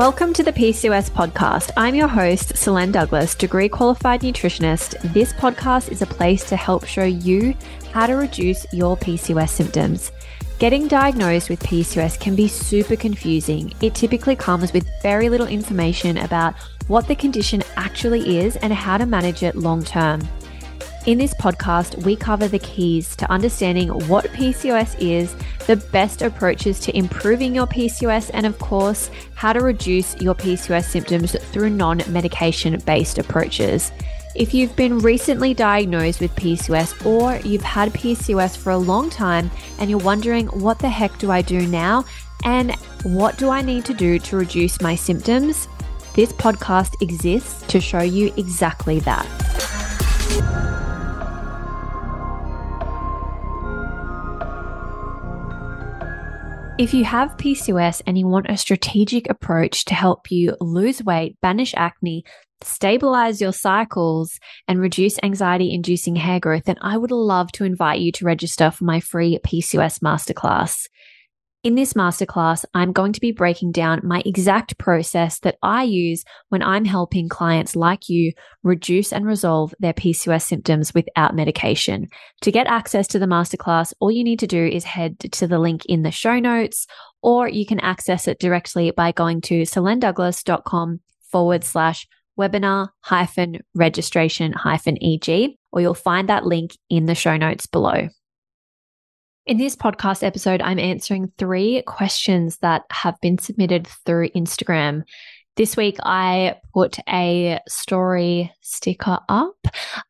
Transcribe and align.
Welcome 0.00 0.32
to 0.32 0.42
the 0.42 0.50
PCOS 0.54 1.10
podcast. 1.10 1.72
I'm 1.76 1.94
your 1.94 2.08
host, 2.08 2.56
Solaine 2.56 2.90
Douglas, 2.90 3.34
degree 3.34 3.68
qualified 3.68 4.22
nutritionist. 4.22 4.98
This 5.12 5.34
podcast 5.34 5.92
is 5.92 6.00
a 6.00 6.06
place 6.06 6.42
to 6.48 6.56
help 6.56 6.86
show 6.86 7.04
you 7.04 7.54
how 7.92 8.06
to 8.06 8.14
reduce 8.14 8.64
your 8.72 8.96
PCOS 8.96 9.50
symptoms. 9.50 10.10
Getting 10.58 10.88
diagnosed 10.88 11.50
with 11.50 11.62
PCOS 11.62 12.18
can 12.18 12.34
be 12.34 12.48
super 12.48 12.96
confusing. 12.96 13.74
It 13.82 13.94
typically 13.94 14.36
comes 14.36 14.72
with 14.72 14.88
very 15.02 15.28
little 15.28 15.46
information 15.46 16.16
about 16.16 16.54
what 16.88 17.06
the 17.06 17.14
condition 17.14 17.62
actually 17.76 18.38
is 18.38 18.56
and 18.56 18.72
how 18.72 18.96
to 18.96 19.04
manage 19.04 19.42
it 19.42 19.54
long 19.54 19.84
term. 19.84 20.26
In 21.06 21.16
this 21.16 21.32
podcast, 21.32 21.96
we 22.04 22.14
cover 22.14 22.46
the 22.46 22.58
keys 22.58 23.16
to 23.16 23.30
understanding 23.32 23.88
what 24.06 24.26
PCOS 24.26 24.96
is, 25.00 25.34
the 25.66 25.76
best 25.76 26.20
approaches 26.20 26.78
to 26.80 26.94
improving 26.96 27.54
your 27.54 27.66
PCOS, 27.66 28.30
and 28.34 28.44
of 28.44 28.58
course, 28.58 29.10
how 29.34 29.54
to 29.54 29.60
reduce 29.60 30.14
your 30.20 30.34
PCOS 30.34 30.84
symptoms 30.84 31.32
through 31.52 31.70
non 31.70 32.02
medication 32.08 32.78
based 32.84 33.16
approaches. 33.16 33.92
If 34.36 34.52
you've 34.52 34.76
been 34.76 34.98
recently 34.98 35.54
diagnosed 35.54 36.20
with 36.20 36.36
PCOS 36.36 37.06
or 37.06 37.36
you've 37.48 37.62
had 37.62 37.94
PCOS 37.94 38.58
for 38.58 38.70
a 38.70 38.78
long 38.78 39.08
time 39.08 39.50
and 39.78 39.88
you're 39.88 39.98
wondering, 39.98 40.48
what 40.48 40.78
the 40.80 40.90
heck 40.90 41.16
do 41.18 41.30
I 41.30 41.40
do 41.40 41.66
now? 41.66 42.04
And 42.44 42.74
what 43.04 43.38
do 43.38 43.48
I 43.48 43.62
need 43.62 43.86
to 43.86 43.94
do 43.94 44.18
to 44.18 44.36
reduce 44.36 44.82
my 44.82 44.96
symptoms? 44.96 45.66
This 46.14 46.32
podcast 46.32 47.00
exists 47.00 47.66
to 47.68 47.80
show 47.80 48.02
you 48.02 48.34
exactly 48.36 49.00
that. 49.00 49.26
If 56.80 56.94
you 56.94 57.04
have 57.04 57.36
PCOS 57.36 58.00
and 58.06 58.16
you 58.16 58.26
want 58.26 58.46
a 58.48 58.56
strategic 58.56 59.28
approach 59.28 59.84
to 59.84 59.94
help 59.94 60.30
you 60.30 60.56
lose 60.62 61.04
weight, 61.04 61.38
banish 61.42 61.74
acne, 61.76 62.24
stabilize 62.62 63.38
your 63.38 63.52
cycles, 63.52 64.40
and 64.66 64.80
reduce 64.80 65.18
anxiety 65.22 65.74
inducing 65.74 66.16
hair 66.16 66.40
growth, 66.40 66.64
then 66.64 66.78
I 66.80 66.96
would 66.96 67.10
love 67.10 67.52
to 67.52 67.64
invite 67.64 68.00
you 68.00 68.12
to 68.12 68.24
register 68.24 68.70
for 68.70 68.84
my 68.84 68.98
free 68.98 69.38
PCOS 69.44 69.98
masterclass. 69.98 70.86
In 71.62 71.74
this 71.74 71.92
masterclass, 71.92 72.64
I'm 72.72 72.90
going 72.90 73.12
to 73.12 73.20
be 73.20 73.32
breaking 73.32 73.72
down 73.72 74.00
my 74.02 74.22
exact 74.24 74.78
process 74.78 75.40
that 75.40 75.58
I 75.62 75.82
use 75.82 76.24
when 76.48 76.62
I'm 76.62 76.86
helping 76.86 77.28
clients 77.28 77.76
like 77.76 78.08
you 78.08 78.32
reduce 78.62 79.12
and 79.12 79.26
resolve 79.26 79.74
their 79.78 79.92
PCOS 79.92 80.40
symptoms 80.40 80.94
without 80.94 81.36
medication. 81.36 82.08
To 82.40 82.50
get 82.50 82.66
access 82.66 83.06
to 83.08 83.18
the 83.18 83.26
masterclass, 83.26 83.92
all 84.00 84.10
you 84.10 84.24
need 84.24 84.38
to 84.38 84.46
do 84.46 84.64
is 84.64 84.84
head 84.84 85.20
to 85.20 85.46
the 85.46 85.58
link 85.58 85.84
in 85.84 86.02
the 86.02 86.10
show 86.10 86.38
notes, 86.38 86.86
or 87.20 87.46
you 87.46 87.66
can 87.66 87.80
access 87.80 88.26
it 88.26 88.40
directly 88.40 88.90
by 88.90 89.12
going 89.12 89.42
to 89.42 89.62
solainedouglas.com 89.62 91.00
forward 91.30 91.62
slash 91.62 92.08
webinar 92.38 92.88
hyphen 93.00 93.58
registration 93.74 94.54
hyphen 94.54 94.96
EG, 95.02 95.50
or 95.72 95.82
you'll 95.82 95.92
find 95.92 96.30
that 96.30 96.46
link 96.46 96.70
in 96.88 97.04
the 97.04 97.14
show 97.14 97.36
notes 97.36 97.66
below. 97.66 98.08
In 99.46 99.56
this 99.56 99.74
podcast 99.74 100.22
episode, 100.22 100.60
I'm 100.60 100.78
answering 100.78 101.32
three 101.38 101.82
questions 101.86 102.58
that 102.58 102.82
have 102.90 103.18
been 103.22 103.38
submitted 103.38 103.86
through 103.86 104.28
Instagram. 104.30 105.04
This 105.56 105.78
week, 105.78 105.96
I 106.02 106.56
put 106.74 106.98
a 107.08 107.58
story 107.66 108.52
sticker 108.60 109.18
up 109.28 109.56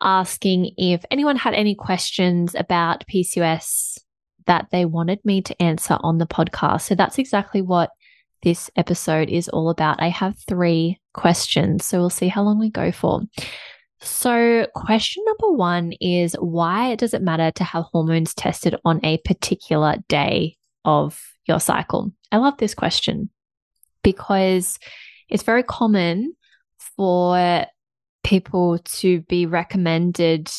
asking 0.00 0.72
if 0.76 1.04
anyone 1.12 1.36
had 1.36 1.54
any 1.54 1.76
questions 1.76 2.56
about 2.56 3.06
PCOS 3.06 3.98
that 4.46 4.66
they 4.72 4.84
wanted 4.84 5.24
me 5.24 5.42
to 5.42 5.62
answer 5.62 5.96
on 6.00 6.18
the 6.18 6.26
podcast. 6.26 6.82
So 6.82 6.96
that's 6.96 7.18
exactly 7.18 7.62
what 7.62 7.90
this 8.42 8.68
episode 8.74 9.28
is 9.28 9.48
all 9.48 9.70
about. 9.70 10.02
I 10.02 10.08
have 10.08 10.36
three 10.48 10.98
questions, 11.14 11.84
so 11.84 12.00
we'll 12.00 12.10
see 12.10 12.28
how 12.28 12.42
long 12.42 12.58
we 12.58 12.70
go 12.70 12.90
for. 12.90 13.22
So, 14.02 14.66
question 14.74 15.22
number 15.26 15.54
one 15.56 15.92
is 16.00 16.34
why 16.34 16.94
does 16.94 17.12
it 17.12 17.22
matter 17.22 17.50
to 17.52 17.64
have 17.64 17.84
hormones 17.84 18.34
tested 18.34 18.74
on 18.84 19.04
a 19.04 19.18
particular 19.18 19.96
day 20.08 20.56
of 20.84 21.20
your 21.46 21.60
cycle? 21.60 22.10
I 22.32 22.38
love 22.38 22.56
this 22.56 22.74
question 22.74 23.28
because 24.02 24.78
it's 25.28 25.42
very 25.42 25.62
common 25.62 26.34
for 26.96 27.66
people 28.24 28.78
to 28.78 29.20
be 29.22 29.44
recommended 29.46 30.50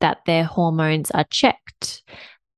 that 0.00 0.18
their 0.26 0.44
hormones 0.44 1.10
are 1.10 1.24
checked 1.24 2.02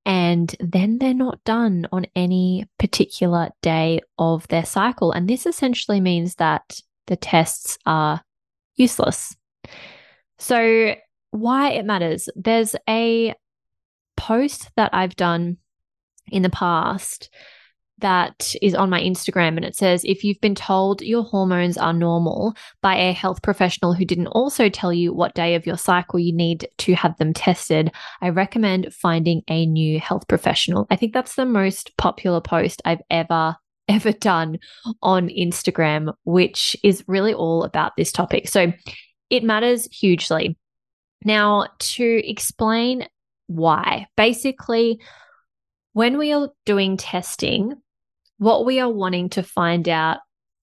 and 0.04 0.54
then 0.60 0.98
they're 0.98 1.14
not 1.14 1.42
done 1.44 1.86
on 1.92 2.06
any 2.14 2.66
particular 2.78 3.50
day 3.62 4.00
of 4.18 4.46
their 4.48 4.64
cycle. 4.64 5.12
And 5.12 5.28
this 5.28 5.46
essentially 5.46 6.00
means 6.00 6.36
that 6.36 6.80
the 7.06 7.16
tests 7.16 7.78
are 7.86 8.22
useless. 8.74 9.36
So, 10.42 10.96
why 11.30 11.70
it 11.70 11.86
matters 11.86 12.28
there's 12.34 12.74
a 12.88 13.32
post 14.16 14.68
that 14.74 14.90
I've 14.92 15.14
done 15.14 15.56
in 16.32 16.42
the 16.42 16.50
past 16.50 17.30
that 17.98 18.52
is 18.60 18.74
on 18.74 18.90
my 18.90 19.00
Instagram 19.00 19.56
and 19.56 19.64
it 19.64 19.76
says 19.76 20.04
if 20.04 20.24
you've 20.24 20.40
been 20.40 20.56
told 20.56 21.00
your 21.00 21.22
hormones 21.22 21.78
are 21.78 21.92
normal 21.92 22.54
by 22.82 22.96
a 22.96 23.12
health 23.12 23.40
professional 23.40 23.94
who 23.94 24.04
didn't 24.04 24.26
also 24.26 24.68
tell 24.68 24.92
you 24.92 25.14
what 25.14 25.36
day 25.36 25.54
of 25.54 25.64
your 25.64 25.78
cycle 25.78 26.18
you 26.18 26.34
need 26.34 26.68
to 26.78 26.94
have 26.94 27.16
them 27.18 27.32
tested, 27.32 27.92
I 28.20 28.30
recommend 28.30 28.92
finding 28.92 29.42
a 29.48 29.64
new 29.64 30.00
health 30.00 30.26
professional. 30.26 30.88
I 30.90 30.96
think 30.96 31.14
that's 31.14 31.36
the 31.36 31.46
most 31.46 31.96
popular 31.96 32.40
post 32.40 32.82
I've 32.84 33.02
ever 33.10 33.56
ever 33.88 34.12
done 34.12 34.58
on 35.02 35.28
Instagram, 35.28 36.14
which 36.24 36.76
is 36.82 37.04
really 37.06 37.32
all 37.32 37.62
about 37.62 37.92
this 37.96 38.10
topic. 38.10 38.48
So 38.48 38.72
it 39.32 39.42
matters 39.42 39.88
hugely. 39.90 40.58
Now, 41.24 41.68
to 41.78 42.04
explain 42.28 43.08
why, 43.46 44.08
basically, 44.14 45.00
when 45.94 46.18
we 46.18 46.32
are 46.32 46.50
doing 46.66 46.98
testing, 46.98 47.72
what 48.36 48.66
we 48.66 48.78
are 48.78 48.90
wanting 48.90 49.30
to 49.30 49.42
find 49.42 49.88
out 49.88 50.18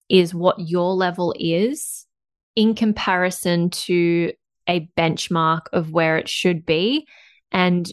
is 0.08 0.32
what 0.32 0.60
your 0.60 0.94
level 0.94 1.34
is 1.36 2.06
in 2.54 2.74
comparison 2.74 3.70
to 3.70 4.32
a 4.68 4.88
benchmark 4.96 5.62
of 5.72 5.90
where 5.90 6.16
it 6.18 6.28
should 6.28 6.64
be 6.64 7.08
and 7.50 7.90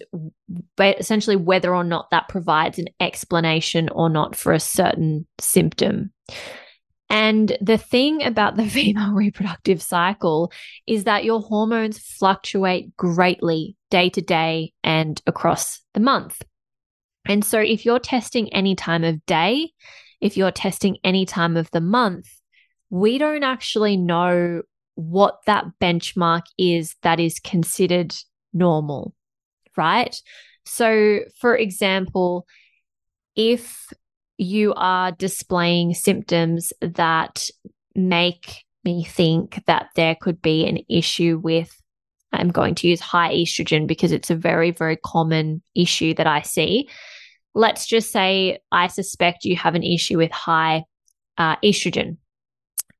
essentially 0.79 1.35
whether 1.35 1.73
or 1.73 1.83
not 1.83 2.11
that 2.11 2.29
provides 2.29 2.77
an 2.77 2.87
explanation 2.99 3.89
or 3.89 4.09
not 4.09 4.35
for 4.35 4.53
a 4.53 4.59
certain 4.59 5.25
symptom. 5.39 6.11
And 7.09 7.55
the 7.61 7.77
thing 7.77 8.23
about 8.23 8.57
the 8.57 8.65
female 8.69 9.13
reproductive 9.13 9.81
cycle 9.81 10.51
is 10.85 11.05
that 11.05 11.23
your 11.23 11.41
hormones 11.41 11.97
fluctuate 11.99 12.95
greatly 12.97 13.75
day 13.89 14.09
to 14.09 14.21
day 14.21 14.73
and 14.83 15.21
across 15.25 15.81
the 15.93 15.99
month. 15.99 16.41
And 17.27 17.43
so 17.43 17.59
if 17.59 17.85
you're 17.85 17.99
testing 17.99 18.53
any 18.53 18.75
time 18.75 19.03
of 19.03 19.25
day, 19.25 19.71
if 20.21 20.37
you're 20.37 20.51
testing 20.51 20.97
any 21.03 21.25
time 21.25 21.57
of 21.57 21.69
the 21.71 21.81
month, 21.81 22.27
we 22.89 23.17
don't 23.17 23.43
actually 23.43 23.97
know 23.97 24.61
what 24.95 25.39
that 25.45 25.65
benchmark 25.79 26.43
is 26.57 26.95
that 27.03 27.19
is 27.19 27.39
considered 27.39 28.15
normal, 28.53 29.13
right? 29.75 30.15
So, 30.65 31.19
for 31.39 31.55
example, 31.55 32.47
if 33.35 33.93
you 34.37 34.73
are 34.75 35.11
displaying 35.11 35.93
symptoms 35.93 36.71
that 36.81 37.49
make 37.95 38.63
me 38.83 39.03
think 39.03 39.63
that 39.65 39.87
there 39.95 40.15
could 40.19 40.41
be 40.41 40.65
an 40.65 40.79
issue 40.89 41.39
with 41.43 41.73
I'm 42.33 42.49
going 42.49 42.75
to 42.75 42.87
use 42.87 42.99
high 42.99 43.33
estrogen 43.33 43.87
because 43.87 44.11
it's 44.11 44.29
a 44.29 44.35
very, 44.35 44.71
very 44.71 44.97
common 44.97 45.61
issue 45.75 46.13
that 46.15 46.27
I 46.27 46.41
see. 46.41 46.89
Let's 47.55 47.87
just 47.87 48.11
say 48.11 48.59
I 48.71 48.87
suspect 48.87 49.45
you 49.45 49.55
have 49.55 49.75
an 49.75 49.83
issue 49.83 50.17
with 50.17 50.31
high 50.31 50.83
uh, 51.37 51.55
estrogen. 51.63 52.17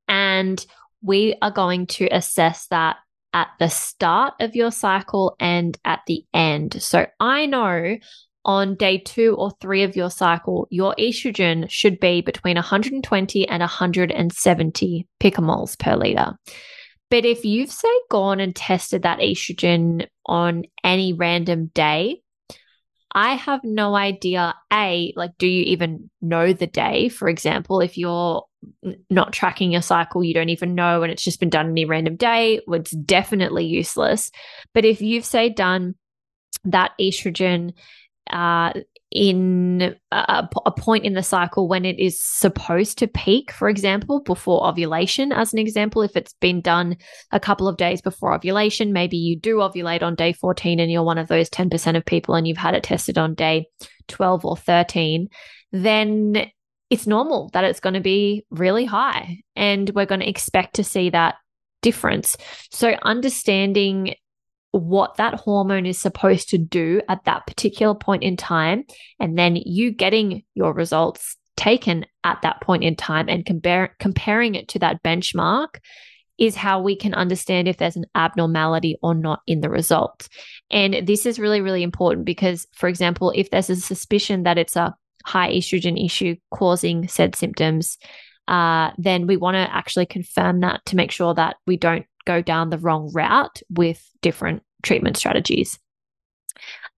And 0.07 0.65
we 1.01 1.35
are 1.41 1.51
going 1.51 1.87
to 1.87 2.07
assess 2.07 2.67
that 2.67 2.97
at 3.33 3.49
the 3.59 3.69
start 3.69 4.33
of 4.39 4.55
your 4.55 4.71
cycle 4.71 5.35
and 5.39 5.77
at 5.85 5.99
the 6.07 6.25
end. 6.33 6.81
So 6.81 7.05
I 7.19 7.45
know 7.45 7.97
on 8.47 8.75
day 8.75 8.97
two 8.97 9.35
or 9.37 9.51
three 9.59 9.83
of 9.83 9.95
your 9.97 10.09
cycle, 10.09 10.67
your 10.71 10.95
estrogen 10.97 11.69
should 11.69 11.99
be 11.99 12.21
between 12.21 12.55
120 12.55 13.47
and 13.47 13.59
170 13.59 15.07
picomoles 15.19 15.77
per 15.77 15.95
liter. 15.95 16.33
But 17.09 17.25
if 17.25 17.45
you've, 17.45 17.71
say, 17.71 17.89
gone 18.09 18.39
and 18.39 18.55
tested 18.55 19.03
that 19.03 19.19
estrogen 19.19 20.07
on 20.25 20.63
any 20.83 21.13
random 21.13 21.71
day, 21.73 22.21
I 23.11 23.35
have 23.35 23.61
no 23.63 23.95
idea. 23.95 24.55
A, 24.71 25.13
like, 25.15 25.31
do 25.37 25.47
you 25.47 25.63
even 25.63 26.09
know 26.21 26.53
the 26.53 26.67
day? 26.67 27.09
For 27.09 27.29
example, 27.29 27.81
if 27.81 27.97
you're 27.97 28.43
not 29.09 29.33
tracking 29.33 29.71
your 29.71 29.81
cycle, 29.81 30.23
you 30.23 30.33
don't 30.33 30.49
even 30.49 30.75
know, 30.75 31.03
and 31.03 31.11
it's 31.11 31.23
just 31.23 31.39
been 31.39 31.49
done 31.49 31.69
any 31.69 31.85
random 31.85 32.15
day, 32.15 32.61
well, 32.67 32.79
it's 32.79 32.91
definitely 32.91 33.65
useless. 33.65 34.31
But 34.73 34.85
if 34.85 35.01
you've, 35.01 35.25
say, 35.25 35.49
done 35.49 35.95
that 36.65 36.91
estrogen 36.99 37.73
uh, 38.29 38.73
in 39.09 39.95
a, 40.11 40.47
a, 40.65 40.71
point 40.71 41.05
in 41.05 41.13
the 41.13 41.23
cycle 41.23 41.67
when 41.67 41.85
it 41.85 41.97
is 41.97 42.19
supposed 42.19 42.97
to 42.97 43.07
peak, 43.07 43.51
for 43.51 43.69
example, 43.69 44.21
before 44.21 44.67
ovulation, 44.67 45.31
as 45.31 45.53
an 45.53 45.59
example, 45.59 46.01
if 46.01 46.15
it's 46.17 46.33
been 46.33 46.59
done 46.59 46.97
a 47.31 47.39
couple 47.39 47.69
of 47.69 47.77
days 47.77 48.01
before 48.01 48.33
ovulation, 48.33 48.91
maybe 48.91 49.15
you 49.15 49.39
do 49.39 49.57
ovulate 49.57 50.03
on 50.03 50.15
day 50.15 50.33
14 50.33 50.79
and 50.79 50.91
you're 50.91 51.03
one 51.03 51.17
of 51.17 51.29
those 51.29 51.49
10% 51.49 51.95
of 51.95 52.05
people 52.05 52.35
and 52.35 52.47
you've 52.47 52.57
had 52.57 52.75
it 52.75 52.83
tested 52.83 53.17
on 53.17 53.33
day 53.33 53.65
12 54.09 54.43
or 54.43 54.57
13, 54.57 55.29
then 55.71 56.51
it's 56.89 57.07
normal 57.07 57.49
that 57.53 57.63
it's 57.63 57.79
going 57.79 57.95
to 57.95 58.01
be 58.01 58.45
really 58.49 58.85
high 58.85 59.39
and 59.55 59.89
we're 59.95 60.05
going 60.05 60.21
to 60.21 60.29
expect 60.29 60.75
to 60.75 60.83
see 60.83 61.09
that 61.09 61.35
difference. 61.81 62.37
So 62.71 62.97
understanding 63.03 64.15
what 64.71 65.15
that 65.17 65.35
hormone 65.35 65.85
is 65.85 65.97
supposed 65.97 66.49
to 66.49 66.57
do 66.57 67.01
at 67.07 67.23
that 67.25 67.47
particular 67.47 67.95
point 67.95 68.23
in 68.23 68.37
time, 68.37 68.83
and 69.19 69.37
then 69.37 69.55
you 69.55 69.91
getting 69.91 70.43
your 70.53 70.73
results 70.73 71.37
taken 71.55 72.05
at 72.23 72.41
that 72.43 72.61
point 72.61 72.83
in 72.83 72.95
time 72.95 73.27
and 73.29 73.45
compare, 73.45 73.95
comparing 73.99 74.55
it 74.55 74.67
to 74.69 74.79
that 74.79 75.01
benchmark 75.03 75.79
is 76.37 76.55
how 76.55 76.79
we 76.79 76.95
can 76.95 77.15
understand 77.15 77.67
if 77.67 77.77
there's 77.77 77.95
an 77.95 78.05
abnormality 78.13 78.95
or 79.01 79.15
not 79.15 79.41
in 79.47 79.61
the 79.61 79.69
result. 79.69 80.27
And 80.69 81.07
this 81.07 81.25
is 81.25 81.39
really, 81.39 81.61
really 81.61 81.81
important 81.81 82.25
because, 82.25 82.67
for 82.73 82.87
example, 82.87 83.33
if 83.35 83.49
there's 83.49 83.71
a 83.71 83.75
suspicion 83.75 84.43
that 84.43 84.59
it's 84.59 84.75
a 84.75 84.95
high 85.25 85.51
estrogen 85.51 86.03
issue 86.03 86.35
causing 86.51 87.07
said 87.07 87.35
symptoms, 87.35 87.97
uh, 88.47 88.91
then 88.97 89.27
we 89.27 89.35
want 89.35 89.55
to 89.55 89.75
actually 89.75 90.05
confirm 90.05 90.61
that 90.61 90.85
to 90.85 90.95
make 90.95 91.11
sure 91.11 91.33
that 91.33 91.55
we 91.65 91.75
don't 91.75 92.05
go 92.27 92.41
down 92.41 92.69
the 92.69 92.77
wrong 92.77 93.09
route 93.13 93.61
with 93.69 94.07
different 94.21 94.61
treatment 94.83 95.17
strategies. 95.17 95.79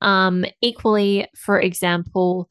Um, 0.02 0.46
equally, 0.62 1.28
for 1.36 1.60
example, 1.60 2.50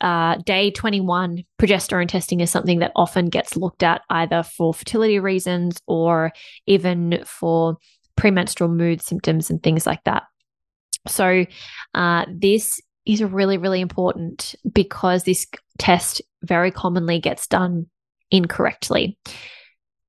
uh, 0.00 0.36
day 0.44 0.70
21 0.70 1.44
progesterone 1.58 2.08
testing 2.08 2.40
is 2.40 2.50
something 2.50 2.78
that 2.80 2.92
often 2.94 3.26
gets 3.26 3.56
looked 3.56 3.82
at 3.82 4.02
either 4.10 4.42
for 4.42 4.72
fertility 4.72 5.18
reasons 5.18 5.80
or 5.86 6.32
even 6.66 7.22
for 7.24 7.76
premenstrual 8.14 8.70
mood 8.70 9.02
symptoms 9.02 9.50
and 9.50 9.62
things 9.62 9.86
like 9.86 10.04
that. 10.04 10.24
So, 11.08 11.46
uh, 11.94 12.26
this 12.30 12.80
is 13.06 13.22
really, 13.22 13.56
really 13.58 13.80
important 13.80 14.54
because 14.70 15.24
this 15.24 15.46
test 15.78 16.20
very 16.42 16.70
commonly 16.70 17.20
gets 17.20 17.46
done 17.46 17.86
incorrectly. 18.30 19.16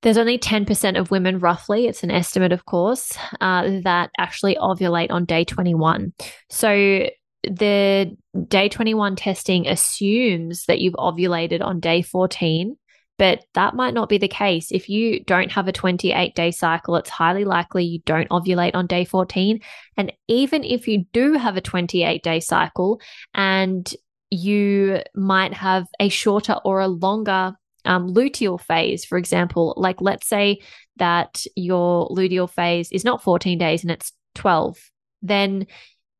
There's 0.07 0.17
only 0.17 0.39
10% 0.39 0.97
of 0.97 1.11
women, 1.11 1.39
roughly, 1.39 1.85
it's 1.85 2.01
an 2.01 2.11
estimate, 2.11 2.53
of 2.53 2.63
course, 2.63 3.11
uh, 3.41 3.81
that 3.83 4.09
actually 4.17 4.55
ovulate 4.55 5.11
on 5.11 5.25
day 5.25 5.43
21. 5.43 6.13
So 6.49 7.09
the 7.43 8.15
day 8.47 8.69
21 8.69 9.17
testing 9.17 9.67
assumes 9.67 10.63
that 10.67 10.79
you've 10.79 10.93
ovulated 10.93 11.61
on 11.61 11.81
day 11.81 12.03
14, 12.03 12.77
but 13.17 13.43
that 13.53 13.75
might 13.75 13.93
not 13.93 14.07
be 14.07 14.17
the 14.17 14.29
case. 14.29 14.71
If 14.71 14.87
you 14.87 15.25
don't 15.25 15.51
have 15.51 15.67
a 15.67 15.73
28 15.73 16.33
day 16.33 16.51
cycle, 16.51 16.95
it's 16.95 17.09
highly 17.09 17.43
likely 17.43 17.83
you 17.83 17.99
don't 18.05 18.29
ovulate 18.29 18.75
on 18.75 18.87
day 18.87 19.03
14. 19.03 19.59
And 19.97 20.13
even 20.29 20.63
if 20.63 20.87
you 20.87 21.03
do 21.11 21.33
have 21.33 21.57
a 21.57 21.61
28 21.61 22.23
day 22.23 22.39
cycle 22.39 23.01
and 23.33 23.93
you 24.31 25.01
might 25.13 25.53
have 25.53 25.85
a 25.99 26.07
shorter 26.07 26.55
or 26.63 26.79
a 26.79 26.87
longer 26.87 27.57
um, 27.87 28.13
luteal 28.13 28.59
phase, 28.59 29.05
for 29.05 29.17
example, 29.17 29.73
like 29.77 30.01
let's 30.01 30.27
say 30.27 30.59
that 30.97 31.45
your 31.55 32.07
luteal 32.09 32.49
phase 32.49 32.91
is 32.91 33.03
not 33.03 33.23
14 33.23 33.57
days 33.57 33.83
and 33.83 33.91
it's 33.91 34.11
12, 34.35 34.77
then 35.21 35.65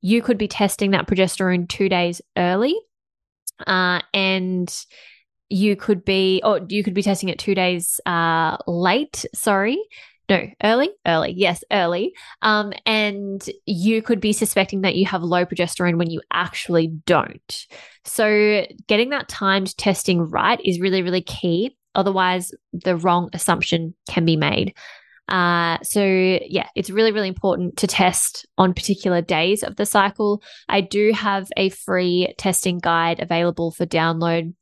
you 0.02 0.22
could 0.22 0.38
be 0.38 0.48
testing 0.48 0.92
that 0.92 1.08
progesterone 1.08 1.68
two 1.68 1.90
days 1.90 2.22
early. 2.38 2.76
Uh, 3.66 4.02
and 4.14 4.86
you 5.50 5.76
could 5.76 6.06
be, 6.06 6.42
or 6.44 6.62
you 6.70 6.84
could 6.84 6.94
be 6.94 7.02
testing 7.02 7.30
it 7.30 7.40
two 7.40 7.56
days 7.56 8.00
uh, 8.06 8.58
late, 8.68 9.26
sorry, 9.34 9.82
no, 10.30 10.46
early, 10.64 10.90
early, 11.06 11.34
yes, 11.36 11.64
early. 11.72 12.14
Um, 12.42 12.74
and 12.86 13.44
you 13.66 14.02
could 14.02 14.20
be 14.20 14.34
suspecting 14.34 14.82
that 14.82 14.96
you 14.96 15.06
have 15.06 15.24
low 15.24 15.46
progesterone 15.46 15.98
when 15.98 16.10
you 16.10 16.22
actually 16.32 16.88
don't. 16.88 17.68
So, 18.04 18.66
getting 18.88 19.12
that 19.12 19.30
timed 19.30 19.78
testing 19.78 20.22
right 20.30 20.60
is 20.64 20.80
really, 20.80 21.02
really 21.02 21.22
key. 21.22 21.78
Otherwise, 21.96 22.52
the 22.74 22.96
wrong 22.96 23.30
assumption 23.34 23.96
can 24.10 24.26
be 24.26 24.36
made. 24.36 24.74
Uh, 25.30 25.78
so 25.84 26.02
yeah, 26.02 26.70
it's 26.76 26.90
really, 26.90 27.12
really 27.12 27.28
important 27.28 27.78
to 27.78 27.88
test 27.88 28.46
on 28.58 28.74
particular 28.74 29.22
days 29.22 29.62
of 29.62 29.76
the 29.76 29.86
cycle. 29.86 30.42
I 30.70 30.82
do 30.82 31.12
have 31.14 31.50
a 31.58 31.70
free 31.70 32.34
testing 32.38 32.80
guide 32.80 33.20
available 33.22 33.72
for 33.72 33.86
download 33.86 34.54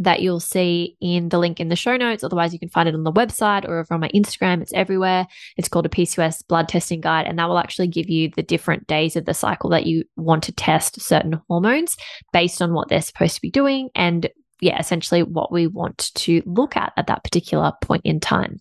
that 0.00 0.20
you'll 0.20 0.40
see 0.40 0.96
in 1.00 1.28
the 1.28 1.38
link 1.38 1.60
in 1.60 1.68
the 1.68 1.76
show 1.76 1.96
notes. 1.96 2.24
Otherwise, 2.24 2.52
you 2.52 2.58
can 2.58 2.68
find 2.68 2.88
it 2.88 2.94
on 2.94 3.04
the 3.04 3.12
website 3.12 3.66
or 3.66 3.78
over 3.78 3.94
on 3.94 4.00
my 4.00 4.08
Instagram. 4.10 4.62
It's 4.62 4.72
everywhere. 4.72 5.26
It's 5.56 5.68
called 5.68 5.86
a 5.86 5.90
PCOS 5.90 6.46
blood 6.46 6.68
testing 6.68 7.00
guide, 7.00 7.26
and 7.26 7.38
that 7.38 7.48
will 7.48 7.58
actually 7.58 7.88
give 7.88 8.08
you 8.08 8.30
the 8.34 8.42
different 8.42 8.86
days 8.86 9.16
of 9.16 9.24
the 9.24 9.34
cycle 9.34 9.70
that 9.70 9.86
you 9.86 10.04
want 10.16 10.42
to 10.44 10.52
test 10.52 11.00
certain 11.00 11.40
hormones 11.48 11.96
based 12.32 12.62
on 12.62 12.72
what 12.72 12.88
they're 12.88 13.02
supposed 13.02 13.34
to 13.36 13.42
be 13.42 13.50
doing 13.50 13.90
and, 13.94 14.28
yeah, 14.60 14.78
essentially 14.78 15.22
what 15.22 15.52
we 15.52 15.66
want 15.66 16.10
to 16.14 16.42
look 16.46 16.76
at 16.76 16.92
at 16.96 17.06
that 17.06 17.24
particular 17.24 17.72
point 17.82 18.02
in 18.04 18.20
time. 18.20 18.60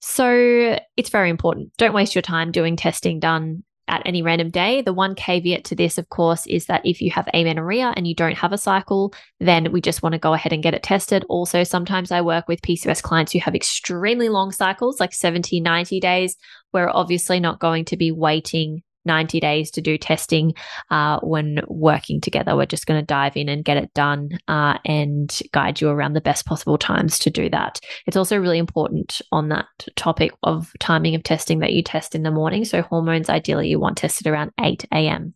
So 0.00 0.78
it's 0.96 1.10
very 1.10 1.30
important. 1.30 1.72
Don't 1.78 1.94
waste 1.94 2.14
your 2.14 2.22
time 2.22 2.52
doing 2.52 2.76
testing 2.76 3.20
done 3.20 3.64
at 3.88 4.02
any 4.04 4.22
random 4.22 4.50
day. 4.50 4.82
The 4.82 4.92
one 4.92 5.14
caveat 5.14 5.64
to 5.64 5.74
this, 5.74 5.98
of 5.98 6.08
course, 6.08 6.46
is 6.46 6.66
that 6.66 6.84
if 6.84 7.00
you 7.00 7.10
have 7.10 7.28
amenorrhea 7.34 7.92
and 7.96 8.06
you 8.06 8.14
don't 8.14 8.38
have 8.38 8.52
a 8.52 8.58
cycle, 8.58 9.12
then 9.40 9.72
we 9.72 9.80
just 9.80 10.02
want 10.02 10.12
to 10.12 10.18
go 10.18 10.34
ahead 10.34 10.52
and 10.52 10.62
get 10.62 10.74
it 10.74 10.82
tested. 10.82 11.24
Also, 11.28 11.64
sometimes 11.64 12.12
I 12.12 12.20
work 12.20 12.46
with 12.46 12.62
PCOS 12.62 13.02
clients 13.02 13.32
who 13.32 13.40
have 13.40 13.54
extremely 13.54 14.28
long 14.28 14.52
cycles, 14.52 15.00
like 15.00 15.12
70, 15.12 15.60
90 15.60 15.98
days. 15.98 16.36
We're 16.72 16.88
obviously 16.88 17.40
not 17.40 17.58
going 17.58 17.86
to 17.86 17.96
be 17.96 18.12
waiting 18.12 18.83
90 19.04 19.40
days 19.40 19.70
to 19.72 19.80
do 19.80 19.98
testing 19.98 20.54
uh, 20.90 21.20
when 21.20 21.60
working 21.68 22.20
together. 22.20 22.56
We're 22.56 22.66
just 22.66 22.86
going 22.86 23.00
to 23.00 23.06
dive 23.06 23.36
in 23.36 23.48
and 23.48 23.64
get 23.64 23.76
it 23.76 23.92
done 23.94 24.30
uh, 24.48 24.78
and 24.84 25.40
guide 25.52 25.80
you 25.80 25.88
around 25.88 26.14
the 26.14 26.20
best 26.20 26.46
possible 26.46 26.78
times 26.78 27.18
to 27.20 27.30
do 27.30 27.48
that. 27.50 27.80
It's 28.06 28.16
also 28.16 28.38
really 28.38 28.58
important 28.58 29.20
on 29.32 29.48
that 29.48 29.66
topic 29.96 30.32
of 30.42 30.72
timing 30.80 31.14
of 31.14 31.22
testing 31.22 31.60
that 31.60 31.72
you 31.72 31.82
test 31.82 32.14
in 32.14 32.22
the 32.22 32.30
morning. 32.30 32.64
So, 32.64 32.82
hormones, 32.82 33.28
ideally, 33.28 33.68
you 33.68 33.78
want 33.78 33.96
tested 33.96 34.26
around 34.26 34.52
8 34.60 34.84
a.m. 34.92 35.34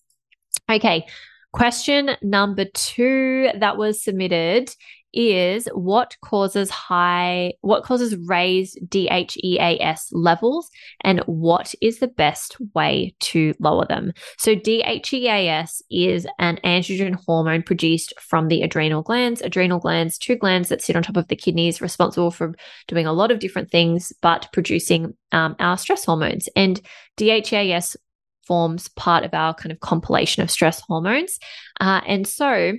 Okay. 0.71 1.07
Question 1.53 2.11
number 2.23 2.67
two 2.75 3.49
that 3.59 3.79
was 3.79 4.03
submitted 4.03 4.75
is 5.19 5.69
what 5.75 6.17
causes 6.23 6.71
high, 6.71 7.53
what 7.63 7.83
causes 7.83 8.15
raised 8.29 8.79
DHEAS 8.89 10.11
levels 10.13 10.71
and 11.03 11.19
what 11.27 11.75
is 11.83 11.99
the 11.99 12.07
best 12.07 12.57
way 12.73 13.13
to 13.19 13.53
lower 13.59 13.85
them. 13.85 14.13
So 14.39 14.55
DHEAS 14.55 15.83
is 15.91 16.27
an 16.39 16.61
androgen 16.63 17.17
hormone 17.27 17.65
produced 17.65 18.15
from 18.21 18.47
the 18.47 18.63
adrenal 18.63 19.03
glands. 19.03 19.43
Adrenal 19.43 19.81
glands, 19.81 20.19
two 20.19 20.37
glands 20.37 20.69
that 20.69 20.83
sit 20.83 20.95
on 20.95 21.03
top 21.03 21.17
of 21.17 21.27
the 21.27 21.35
kidneys, 21.37 21.81
responsible 21.81 22.31
for 22.31 22.55
doing 22.87 23.07
a 23.07 23.13
lot 23.13 23.33
of 23.33 23.41
different 23.41 23.73
things, 23.73 24.13
but 24.23 24.49
producing 24.53 25.17
um, 25.33 25.57
our 25.59 25.77
stress 25.77 26.05
hormones. 26.05 26.49
And 26.55 26.81
DHEAS 27.17 27.97
forms 28.47 28.87
part 28.91 29.25
of 29.25 29.35
our 29.35 29.53
kind 29.53 29.73
of 29.73 29.81
compilation 29.81 30.45
of 30.45 30.51
stress 30.51 30.81
hormones. 30.81 31.41
Uh, 31.81 32.03
and 32.07 32.25
so 32.25 32.75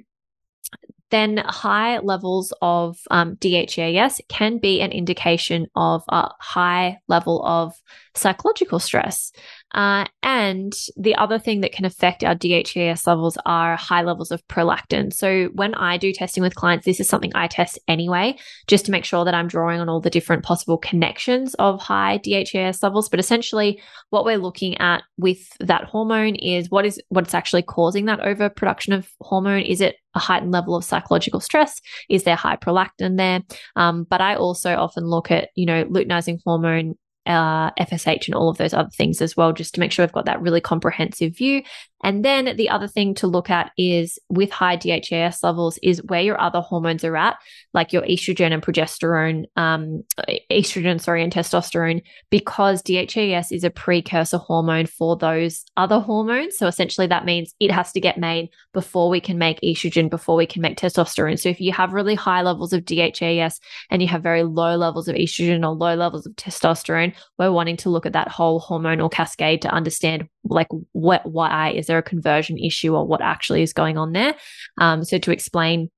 then 1.12 1.38
high 1.38 2.00
levels 2.00 2.54
of 2.62 3.00
um, 3.10 3.36
DHEAS 3.36 4.22
can 4.28 4.58
be 4.58 4.82
an 4.82 4.92
indication 4.92 5.68
of 5.76 6.04
a 6.10 6.30
high 6.40 7.00
level 7.08 7.44
of 7.46 7.74
psychological 8.16 8.80
stress. 8.80 9.32
Uh, 9.74 10.06
and 10.24 10.74
the 10.98 11.16
other 11.16 11.38
thing 11.38 11.62
that 11.62 11.72
can 11.72 11.86
affect 11.86 12.24
our 12.24 12.36
DHEAS 12.36 13.06
levels 13.06 13.38
are 13.46 13.76
high 13.76 14.02
levels 14.02 14.32
of 14.32 14.46
prolactin. 14.48 15.14
So 15.14 15.50
when 15.54 15.76
I 15.76 15.98
do 15.98 16.12
testing 16.12 16.42
with 16.42 16.56
clients, 16.56 16.86
this 16.86 17.00
is 17.00 17.08
something 17.08 17.32
I 17.36 17.48
test 17.48 17.78
anyway, 17.88 18.38
just 18.68 18.86
to 18.86 18.92
make 18.92 19.06
sure 19.06 19.26
that 19.26 19.34
I'm 19.34 19.48
drawing 19.48 19.80
on 19.80 19.90
all 19.90 20.02
the 20.02 20.10
different 20.10 20.44
possible 20.44 20.78
connections 20.78 21.54
of 21.56 21.80
high 21.80 22.18
DHEAS 22.18 22.82
levels. 22.82 23.10
But 23.10 23.20
essentially, 23.20 23.82
what 24.10 24.26
we're 24.26 24.38
looking 24.38 24.78
at 24.80 25.04
with 25.18 25.40
that 25.60 25.84
hormone 25.84 26.36
is 26.36 26.70
what 26.70 26.86
is 26.86 27.02
what's 27.10 27.34
actually 27.34 27.64
causing 27.64 28.06
that 28.06 28.22
overproduction 28.22 28.94
of 28.94 29.08
hormone. 29.22 29.62
Is 29.62 29.82
it 29.82 29.96
a 30.16 30.20
heightened 30.20 30.52
level 30.52 30.76
of 30.76 30.84
psychological 30.84 31.40
stress? 31.40 31.80
Is 32.10 32.24
there 32.24 32.36
high 32.36 32.56
prolactin 32.56 33.18
there? 33.18 33.42
Um, 33.76 34.08
but 34.10 34.22
I 34.22 34.36
also 34.36 34.76
often 34.76 35.06
look 35.06 35.30
at, 35.30 35.50
you 35.56 35.66
know, 35.68 35.86
luteinizing 35.86 36.40
hormone 36.44 36.96
uh, 37.26 37.72
FSH 37.72 38.28
and 38.28 38.36
all 38.36 38.50
of 38.50 38.58
those 38.58 38.74
other 38.74 38.90
things 38.90 39.22
as 39.22 39.38
well, 39.38 39.54
just 39.54 39.76
to 39.76 39.80
make 39.80 39.92
sure 39.92 40.06
we've 40.06 40.12
got 40.12 40.26
that 40.26 40.42
really 40.42 40.62
comprehensive 40.62 41.36
view. 41.36 41.64
And 42.04 42.24
then 42.24 42.56
the 42.56 42.70
other 42.70 42.88
thing 42.88 43.14
to 43.16 43.28
look 43.28 43.50
at 43.50 43.72
is 43.78 44.18
with 44.30 44.52
high 44.52 44.78
DHEAS 44.78 45.44
levels 45.44 45.78
is 45.84 46.02
where 46.04 46.22
your 46.22 46.40
other 46.40 46.62
hormones 46.62 47.04
are 47.04 47.18
at, 47.18 47.38
like 47.74 47.92
your 47.92 48.04
estrogen 48.04 48.54
and 48.54 48.64
progesterone, 48.64 49.46
um, 49.58 50.04
estrogen, 50.50 51.02
sorry, 51.02 51.24
and 51.24 51.34
testosterone, 51.34 52.02
because 52.30 52.82
DHEAS 52.84 53.52
is 53.52 53.64
a 53.64 53.70
precursor 53.70 54.38
hormone 54.38 54.86
for 54.86 55.18
those 55.18 55.66
other 55.76 56.00
hormones. 56.00 56.58
So 56.58 56.68
essentially 56.68 57.08
that 57.08 57.26
means 57.26 57.54
it 57.60 57.72
has 57.72 57.92
to 57.92 58.00
get 58.00 58.18
made 58.18 58.50
before 58.74 59.10
we 59.10 59.20
can 59.20 59.38
make 59.38 59.60
estrogen, 59.62 60.10
before 60.10 60.36
we 60.36 60.46
can 60.46 60.62
make 60.62 60.78
testosterone. 60.78 61.40
So 61.40 61.50
if 61.50 61.60
you 61.60 61.74
have 61.74 61.94
really 61.94 62.16
high 62.16 62.42
levels 62.42 62.72
of 62.72 62.86
DHEAS 62.86 63.60
and 63.90 64.02
you 64.02 64.08
have 64.08 64.24
very 64.24 64.44
low 64.44 64.78
levels 64.78 65.08
of 65.08 65.16
estrogen 65.16 65.68
or 65.68 65.76
low 65.76 65.96
levels 65.96 66.26
of 66.26 66.34
testosterone, 66.34 67.14
we're 67.38 67.52
wanting 67.52 67.78
to 67.78 67.90
look 67.90 68.06
at 68.06 68.14
that 68.14 68.30
whole 68.30 68.62
hormonal 68.62 69.12
cascade 69.12 69.62
to 69.64 69.70
understand 69.70 70.28
like 70.44 70.68
what 70.94 71.26
why 71.26 71.72
is 71.72 71.88
there 71.88 71.98
a 71.98 72.04
conversion 72.04 72.58
issue 72.58 72.96
or 72.96 73.06
what 73.06 73.22
actually 73.22 73.62
is 73.62 73.74
going 73.74 73.98
on 73.98 74.14
there. 74.14 74.36
Um, 74.78 75.04
so 75.04 75.18
to 75.18 75.32
explain 75.32 75.90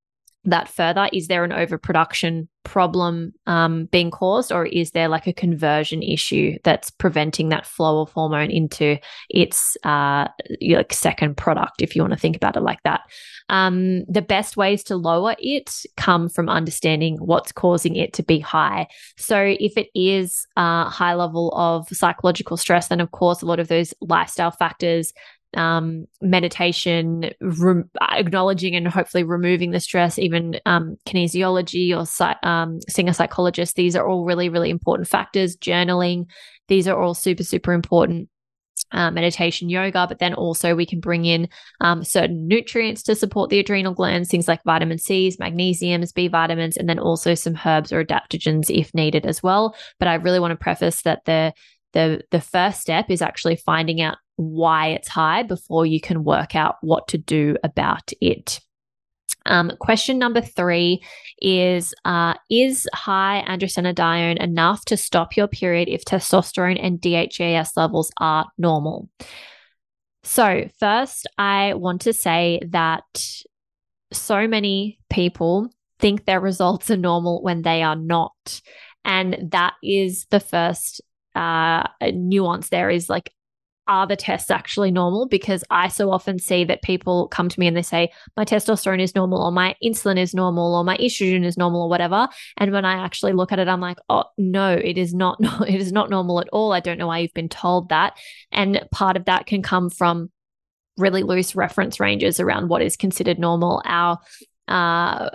that 0.45 0.67
further? 0.67 1.07
Is 1.13 1.27
there 1.27 1.43
an 1.43 1.51
overproduction 1.51 2.49
problem 2.63 3.33
um, 3.47 3.85
being 3.85 4.11
caused, 4.11 4.51
or 4.51 4.65
is 4.65 4.91
there 4.91 5.07
like 5.07 5.27
a 5.27 5.33
conversion 5.33 6.01
issue 6.01 6.57
that's 6.63 6.89
preventing 6.89 7.49
that 7.49 7.65
flow 7.65 8.01
of 8.01 8.11
hormone 8.11 8.49
into 8.49 8.97
its 9.29 9.77
uh, 9.83 10.27
like 10.61 10.93
second 10.93 11.37
product, 11.37 11.81
if 11.81 11.95
you 11.95 12.01
want 12.01 12.13
to 12.13 12.19
think 12.19 12.35
about 12.35 12.57
it 12.57 12.61
like 12.61 12.81
that? 12.83 13.01
Um, 13.49 14.03
the 14.05 14.21
best 14.21 14.57
ways 14.57 14.83
to 14.85 14.95
lower 14.95 15.35
it 15.39 15.71
come 15.97 16.29
from 16.29 16.49
understanding 16.49 17.17
what's 17.17 17.51
causing 17.51 17.95
it 17.95 18.13
to 18.13 18.23
be 18.23 18.39
high. 18.39 18.87
So, 19.17 19.55
if 19.59 19.77
it 19.77 19.89
is 19.93 20.47
a 20.57 20.61
uh, 20.61 20.89
high 20.89 21.13
level 21.13 21.51
of 21.55 21.87
psychological 21.89 22.57
stress, 22.57 22.87
then 22.87 22.99
of 22.99 23.11
course 23.11 23.41
a 23.41 23.45
lot 23.45 23.59
of 23.59 23.67
those 23.67 23.93
lifestyle 24.01 24.51
factors 24.51 25.13
um, 25.55 26.05
meditation, 26.21 27.31
re- 27.41 27.83
acknowledging 28.01 28.75
and 28.75 28.87
hopefully 28.87 29.23
removing 29.23 29.71
the 29.71 29.79
stress, 29.79 30.17
even 30.17 30.59
um, 30.65 30.97
kinesiology 31.05 31.91
or 31.95 32.47
um, 32.47 32.79
seeing 32.89 33.09
a 33.09 33.13
psychologist. 33.13 33.75
These 33.75 33.95
are 33.95 34.07
all 34.07 34.25
really, 34.25 34.49
really 34.49 34.69
important 34.69 35.07
factors. 35.07 35.57
Journaling, 35.57 36.25
these 36.67 36.87
are 36.87 36.99
all 36.99 37.13
super, 37.13 37.43
super 37.43 37.73
important. 37.73 38.29
Uh, 38.93 39.09
meditation, 39.09 39.69
yoga, 39.69 40.05
but 40.07 40.19
then 40.19 40.33
also 40.33 40.75
we 40.75 40.85
can 40.85 40.99
bring 40.99 41.23
in 41.23 41.47
um, 41.79 42.03
certain 42.03 42.45
nutrients 42.45 43.03
to 43.03 43.15
support 43.15 43.49
the 43.49 43.59
adrenal 43.59 43.93
glands, 43.93 44.27
things 44.27 44.49
like 44.49 44.61
vitamin 44.65 44.97
C's, 44.97 45.37
magnesiums, 45.37 46.13
B 46.13 46.27
vitamins, 46.27 46.75
and 46.75 46.89
then 46.89 46.99
also 46.99 47.33
some 47.33 47.57
herbs 47.65 47.93
or 47.93 48.03
adaptogens 48.03 48.69
if 48.69 48.93
needed 48.93 49.25
as 49.25 49.41
well. 49.41 49.75
But 49.97 50.09
I 50.09 50.15
really 50.15 50.41
want 50.41 50.51
to 50.51 50.61
preface 50.61 51.03
that 51.03 51.23
the 51.23 51.53
the 51.93 52.21
the 52.31 52.41
first 52.41 52.81
step 52.81 53.09
is 53.09 53.21
actually 53.21 53.55
finding 53.55 54.01
out 54.01 54.17
why 54.41 54.87
it's 54.87 55.07
high 55.07 55.43
before 55.43 55.85
you 55.85 56.01
can 56.01 56.23
work 56.23 56.55
out 56.55 56.75
what 56.81 57.07
to 57.09 57.17
do 57.17 57.57
about 57.63 58.11
it. 58.19 58.59
Um, 59.45 59.71
question 59.79 60.19
number 60.19 60.41
three 60.41 61.03
is 61.41 61.93
uh, 62.05 62.35
Is 62.49 62.87
high 62.93 63.43
androstenedione 63.47 64.41
enough 64.41 64.85
to 64.85 64.97
stop 64.97 65.35
your 65.35 65.47
period 65.47 65.87
if 65.89 66.05
testosterone 66.05 66.79
and 66.81 67.01
DHEAS 67.01 67.75
levels 67.75 68.11
are 68.19 68.47
normal? 68.57 69.09
So, 70.23 70.69
first, 70.79 71.27
I 71.37 71.73
want 71.73 72.01
to 72.01 72.13
say 72.13 72.61
that 72.69 73.03
so 74.13 74.47
many 74.47 74.99
people 75.09 75.69
think 75.99 76.25
their 76.25 76.39
results 76.39 76.91
are 76.91 76.97
normal 76.97 77.41
when 77.41 77.63
they 77.63 77.81
are 77.81 77.95
not. 77.95 78.61
And 79.03 79.51
that 79.51 79.73
is 79.83 80.27
the 80.29 80.39
first 80.39 81.01
uh, 81.33 81.87
nuance 82.01 82.69
there 82.69 82.89
is 82.89 83.09
like 83.09 83.33
are 83.87 84.07
the 84.07 84.15
tests 84.15 84.51
actually 84.51 84.91
normal? 84.91 85.27
Because 85.27 85.63
I 85.69 85.87
so 85.87 86.11
often 86.11 86.39
see 86.39 86.63
that 86.65 86.81
people 86.81 87.27
come 87.27 87.49
to 87.49 87.59
me 87.59 87.67
and 87.67 87.75
they 87.75 87.81
say, 87.81 88.11
my 88.37 88.45
testosterone 88.45 89.01
is 89.01 89.15
normal, 89.15 89.43
or 89.43 89.51
my 89.51 89.75
insulin 89.83 90.17
is 90.17 90.33
normal, 90.33 90.75
or 90.75 90.83
my 90.83 90.97
estrogen 90.97 91.45
is 91.45 91.57
normal, 91.57 91.83
or 91.83 91.89
whatever. 91.89 92.27
And 92.57 92.71
when 92.71 92.85
I 92.85 93.03
actually 93.03 93.33
look 93.33 93.51
at 93.51 93.59
it, 93.59 93.67
I'm 93.67 93.81
like, 93.81 93.97
oh, 94.09 94.25
no, 94.37 94.73
it 94.73 94.97
is 94.97 95.13
not, 95.13 95.37
it 95.67 95.81
is 95.81 95.91
not 95.91 96.09
normal 96.09 96.39
at 96.39 96.49
all. 96.51 96.71
I 96.71 96.79
don't 96.79 96.97
know 96.97 97.07
why 97.07 97.19
you've 97.19 97.33
been 97.33 97.49
told 97.49 97.89
that. 97.89 98.17
And 98.51 98.85
part 98.91 99.17
of 99.17 99.25
that 99.25 99.45
can 99.45 99.61
come 99.61 99.89
from 99.89 100.31
really 100.97 101.23
loose 101.23 101.55
reference 101.55 101.99
ranges 101.99 102.39
around 102.39 102.69
what 102.69 102.81
is 102.81 102.95
considered 102.95 103.39
normal. 103.39 103.81
Our 103.85 104.19
uh, 104.67 105.29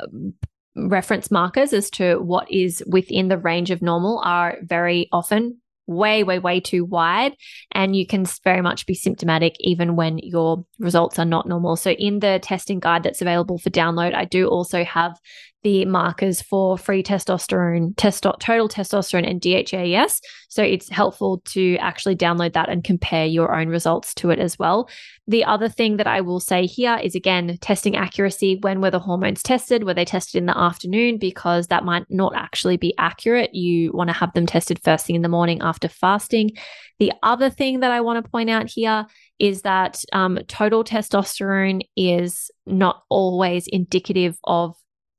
reference 0.77 1.31
markers 1.31 1.73
as 1.73 1.91
to 1.91 2.17
what 2.17 2.51
is 2.51 2.83
within 2.87 3.29
the 3.29 3.39
range 3.39 3.71
of 3.71 3.83
normal 3.83 4.21
are 4.25 4.59
very 4.63 5.09
often 5.13 5.61
way, 5.87 6.23
way, 6.25 6.39
way 6.39 6.61
too 6.61 6.85
wide. 6.85 7.35
And 7.73 7.95
you 7.95 8.07
can 8.07 8.27
very 8.45 8.63
much 8.63 8.87
be 8.87 8.95
symptomatic 8.95 9.57
even 9.61 9.97
when 9.97 10.19
your 10.19 10.65
results 10.79 11.19
are 11.19 11.25
not 11.25 11.49
normal. 11.49 11.77
So, 11.77 11.91
in 11.91 12.21
the 12.21 12.39
testing 12.43 12.81
guide 12.81 13.03
that's 13.03 13.23
available 13.23 13.59
for 13.59 13.71
download, 13.71 14.15
I 14.15 14.25
do 14.25 14.49
also 14.49 14.85
have 14.85 15.19
the 15.67 15.85
markers 15.85 16.41
for 16.41 16.79
free 16.79 17.03
testosterone, 17.03 17.93
testo- 17.97 18.39
total 18.39 18.69
testosterone, 18.69 19.29
and 19.29 19.41
DHEAS. 19.41 20.21
So 20.49 20.63
it's 20.63 20.89
helpful 20.89 21.43
to 21.47 21.77
actually 21.79 22.15
download 22.15 22.53
that 22.53 22.69
and 22.69 22.85
compare 22.85 23.27
your 23.27 23.53
own 23.53 23.67
results 23.67 24.15
to 24.15 24.31
it 24.31 24.39
as 24.39 24.61
well. 24.61 24.89
The 25.27 25.45
other 25.45 25.69
thing 25.69 25.97
that 25.97 26.07
I 26.07 26.21
will 26.21 26.39
say 26.39 26.67
here 26.67 27.01
is 27.03 27.17
again, 27.17 27.59
testing 27.61 27.97
accuracy. 27.97 28.59
When 28.61 28.81
were 28.81 28.93
the 28.93 29.01
hormones 29.01 29.43
tested? 29.43 29.83
Were 29.83 29.93
they 29.93 30.05
tested 30.05 30.39
in 30.39 30.47
the 30.47 30.57
afternoon? 30.57 31.19
Because 31.19 31.67
that 31.67 31.85
might 31.85 32.07
not 32.09 32.37
actually 32.37 32.77
be 32.77 32.95
accurate. 32.97 33.53
You 33.53 33.91
want 33.93 34.07
to 34.07 34.15
have 34.15 34.33
them 34.35 34.47
tested 34.47 34.81
first 34.85 35.05
thing 35.05 35.17
in 35.17 35.23
the 35.23 35.29
morning 35.29 35.63
after 35.63 35.89
fasting. 35.89 36.53
The 37.01 37.13
other 37.25 37.51
thing 37.51 37.81
that 37.81 37.91
I 37.91 38.03
want 38.03 38.25
to 38.25 38.31
point 38.31 38.51
out 38.51 38.71
here 38.71 39.05
is 39.41 39.63
that 39.63 40.01
um, 40.13 40.39
total 40.47 40.85
testosterone 40.85 41.81
is 41.97 42.53
not 42.67 43.03
always 43.11 43.67
indicative 43.67 44.39
of 44.45 44.77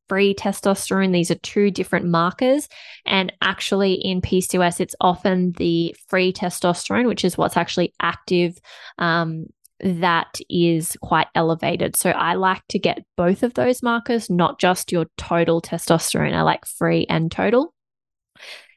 free 0.09 0.33
testosterone. 0.33 1.13
These 1.13 1.31
are 1.31 1.35
two 1.35 1.71
different 1.71 2.05
markers. 2.05 2.67
And 3.05 3.31
actually, 3.41 3.93
in 3.93 4.21
PCOS, 4.21 4.79
it's 4.79 4.95
often 5.01 5.53
the 5.53 5.95
free 6.07 6.33
testosterone, 6.33 7.07
which 7.07 7.25
is 7.25 7.37
what's 7.37 7.57
actually 7.57 7.93
active. 7.99 8.57
Um, 8.97 9.47
that 9.79 10.39
is 10.49 10.97
quite 11.01 11.27
elevated. 11.35 11.95
So 11.95 12.09
I 12.09 12.33
like 12.33 12.63
to 12.69 12.79
get 12.79 13.05
both 13.15 13.43
of 13.43 13.53
those 13.53 13.83
markers, 13.83 14.29
not 14.29 14.59
just 14.59 14.91
your 14.91 15.05
total 15.17 15.61
testosterone. 15.61 16.33
I 16.33 16.41
like 16.41 16.65
free 16.65 17.05
and 17.09 17.31
total. 17.31 17.75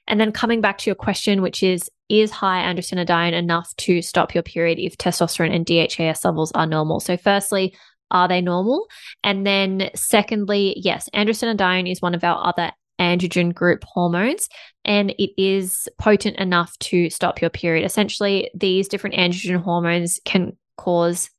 And 0.06 0.20
then 0.20 0.32
coming 0.32 0.60
back 0.60 0.78
to 0.78 0.90
your 0.90 0.96
question, 0.96 1.40
which 1.40 1.62
is, 1.62 1.88
is 2.08 2.32
high 2.32 2.62
androstenedione 2.62 3.32
enough 3.32 3.75
to 3.76 4.02
stop 4.02 4.34
your 4.34 4.42
period 4.42 4.78
if 4.80 4.99
testosterone 4.99 5.54
and 5.54 5.64
DHEAS 5.64 6.25
levels 6.25 6.50
are 6.52 6.66
normal? 6.66 6.99
So 6.99 7.16
firstly, 7.16 7.76
are 8.11 8.29
they 8.29 8.40
normal? 8.40 8.87
And 9.23 9.47
then 9.47 9.90
secondly, 9.95 10.75
yes, 10.76 11.09
androstenedione 11.14 11.90
is 11.90 12.02
one 12.02 12.14
of 12.14 12.25
our 12.25 12.47
other 12.47 12.73
androgen 13.00 13.55
group 13.55 13.83
hormones 13.85 14.49
and 14.85 15.11
it 15.19 15.31
is 15.38 15.88
potent 15.99 16.37
enough 16.37 16.79
to 16.79 17.09
stop 17.11 17.40
your 17.40 17.50
period. 17.50 17.85
Essentially, 17.85 18.50
these 18.55 18.88
different 18.88 19.17
androgen 19.17 19.62
hormones 19.62 20.21
can 20.25 20.57
cause 20.76 21.31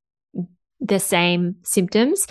the 0.79 0.99
same 0.99 1.55
symptoms. 1.63 2.25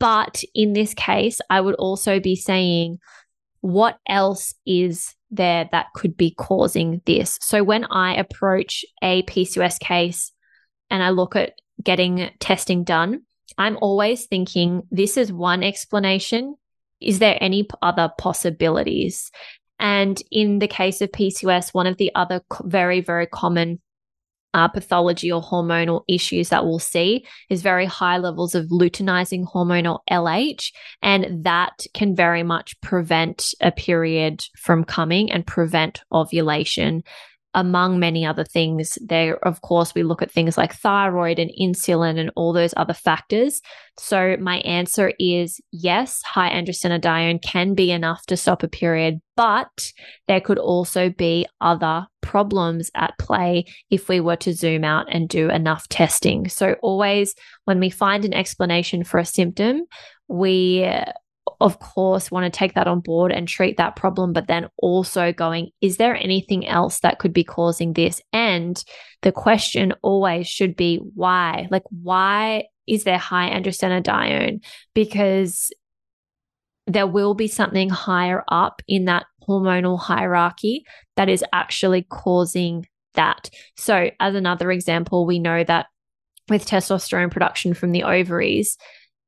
But 0.00 0.42
in 0.54 0.72
this 0.72 0.94
case, 0.94 1.40
I 1.48 1.60
would 1.60 1.76
also 1.76 2.18
be 2.18 2.34
saying, 2.34 2.98
what 3.60 3.98
else 4.08 4.54
is 4.66 5.14
there 5.30 5.68
that 5.70 5.86
could 5.94 6.16
be 6.16 6.34
causing 6.34 7.00
this? 7.06 7.38
So 7.40 7.62
when 7.62 7.84
I 7.84 8.16
approach 8.16 8.84
a 9.02 9.22
PCOS 9.22 9.78
case 9.78 10.32
and 10.90 11.02
I 11.02 11.10
look 11.10 11.36
at 11.36 11.52
getting 11.82 12.30
testing 12.40 12.82
done, 12.82 13.22
I'm 13.58 13.78
always 13.80 14.26
thinking 14.26 14.82
this 14.90 15.16
is 15.16 15.32
one 15.32 15.62
explanation. 15.62 16.56
Is 17.00 17.18
there 17.18 17.38
any 17.40 17.68
other 17.80 18.10
possibilities? 18.18 19.30
And 19.78 20.22
in 20.30 20.60
the 20.60 20.68
case 20.68 21.00
of 21.00 21.10
PCOS, 21.10 21.74
one 21.74 21.86
of 21.86 21.96
the 21.96 22.12
other 22.14 22.42
very, 22.62 23.00
very 23.00 23.26
common 23.26 23.80
uh, 24.54 24.68
pathology 24.68 25.32
or 25.32 25.42
hormonal 25.42 26.02
issues 26.08 26.50
that 26.50 26.64
we'll 26.64 26.78
see 26.78 27.26
is 27.48 27.62
very 27.62 27.86
high 27.86 28.18
levels 28.18 28.54
of 28.54 28.66
luteinizing 28.66 29.44
hormone 29.44 29.86
or 29.86 30.00
LH. 30.10 30.72
And 31.00 31.44
that 31.44 31.86
can 31.94 32.14
very 32.14 32.42
much 32.42 32.78
prevent 32.80 33.54
a 33.60 33.72
period 33.72 34.44
from 34.56 34.84
coming 34.84 35.32
and 35.32 35.46
prevent 35.46 36.02
ovulation 36.12 37.02
among 37.54 37.98
many 37.98 38.24
other 38.24 38.44
things. 38.44 38.98
There, 39.00 39.36
of 39.46 39.60
course, 39.60 39.94
we 39.94 40.02
look 40.02 40.22
at 40.22 40.30
things 40.30 40.56
like 40.56 40.74
thyroid 40.74 41.38
and 41.38 41.50
insulin 41.60 42.18
and 42.18 42.30
all 42.34 42.52
those 42.52 42.74
other 42.76 42.94
factors. 42.94 43.60
So 43.98 44.36
my 44.40 44.58
answer 44.58 45.12
is 45.18 45.60
yes, 45.70 46.22
high 46.22 46.50
androstenedione 46.50 47.42
can 47.42 47.74
be 47.74 47.90
enough 47.90 48.24
to 48.26 48.36
stop 48.36 48.62
a 48.62 48.68
period, 48.68 49.20
but 49.36 49.92
there 50.28 50.40
could 50.40 50.58
also 50.58 51.10
be 51.10 51.46
other 51.60 52.06
problems 52.22 52.90
at 52.94 53.18
play 53.18 53.64
if 53.90 54.08
we 54.08 54.20
were 54.20 54.36
to 54.36 54.54
zoom 54.54 54.84
out 54.84 55.06
and 55.10 55.28
do 55.28 55.50
enough 55.50 55.88
testing. 55.88 56.48
So 56.48 56.76
always 56.82 57.34
when 57.64 57.80
we 57.80 57.90
find 57.90 58.24
an 58.24 58.32
explanation 58.32 59.04
for 59.04 59.18
a 59.18 59.24
symptom, 59.26 59.82
we 60.28 60.88
of 61.62 61.78
course, 61.78 62.30
want 62.30 62.44
to 62.44 62.58
take 62.58 62.74
that 62.74 62.88
on 62.88 63.00
board 63.00 63.30
and 63.30 63.46
treat 63.46 63.76
that 63.76 63.94
problem, 63.94 64.32
but 64.32 64.48
then 64.48 64.68
also 64.78 65.32
going, 65.32 65.70
is 65.80 65.96
there 65.96 66.16
anything 66.16 66.66
else 66.66 67.00
that 67.00 67.18
could 67.20 67.32
be 67.32 67.44
causing 67.44 67.92
this? 67.92 68.20
And 68.32 68.82
the 69.22 69.32
question 69.32 69.94
always 70.02 70.48
should 70.48 70.74
be 70.74 70.96
why? 71.14 71.68
Like, 71.70 71.84
why 71.90 72.64
is 72.88 73.04
there 73.04 73.18
high 73.18 73.50
androstenedione? 73.50 74.64
Because 74.92 75.72
there 76.88 77.06
will 77.06 77.34
be 77.34 77.46
something 77.46 77.88
higher 77.88 78.42
up 78.48 78.82
in 78.88 79.04
that 79.04 79.26
hormonal 79.48 79.98
hierarchy 79.98 80.84
that 81.16 81.28
is 81.28 81.44
actually 81.52 82.02
causing 82.02 82.86
that. 83.14 83.50
So, 83.76 84.10
as 84.18 84.34
another 84.34 84.72
example, 84.72 85.26
we 85.26 85.38
know 85.38 85.62
that 85.62 85.86
with 86.48 86.66
testosterone 86.66 87.30
production 87.30 87.72
from 87.72 87.92
the 87.92 88.02
ovaries, 88.02 88.76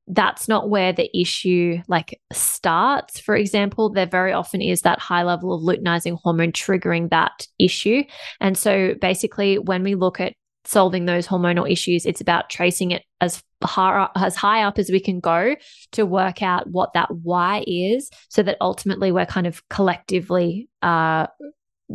that's 0.07 0.49
not 0.49 0.69
where 0.69 0.93
the 0.93 1.11
issue 1.19 1.79
like 1.89 2.21
starts. 2.33 3.19
For 3.21 3.37
example 3.37 3.91
there 3.91 4.07
very 4.07 4.33
often 4.33 4.61
is 4.61 4.83
that 4.83 4.99
high 4.99 5.23
level 5.23 5.55
of 5.55 5.63
luteinizing 5.63 6.19
hormone 6.23 6.53
triggering 6.53 7.11
that 7.11 7.47
issue. 7.59 8.03
And 8.41 8.57
so 8.57 8.95
basically 9.01 9.59
when 9.59 9.83
we 9.83 9.95
look 9.95 10.21
at 10.21 10.35
solving 10.67 11.05
those 11.05 11.27
hormonal 11.27 11.71
issues 11.71 12.07
it's 12.07 12.23
about 12.23 12.49
tracing 12.49 12.91
it 12.91 13.03
as 13.21 13.43
high, 13.63 14.09
as 14.17 14.35
high 14.35 14.63
up 14.63 14.79
as 14.79 14.91
we 14.91 15.01
can 15.01 15.21
go 15.21 15.55
to 15.93 16.07
work 16.07 16.43
out 16.43 16.67
what 16.69 16.93
that 16.95 17.11
why 17.11 17.63
is 17.67 18.11
so 18.29 18.43
that 18.43 18.57
ultimately 18.61 19.13
we're 19.13 19.27
kind 19.27 19.47
of 19.47 19.67
collectively 19.69 20.69
uh, 20.83 21.27